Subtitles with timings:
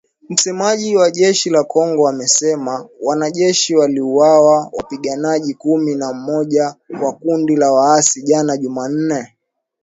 [0.29, 7.71] Msemaji wa jeshi la Kongo, amesema, wanajeshi waliwaua wapiganaji kumi na moja wa kundi la
[7.71, 9.35] waasi jana Jumanne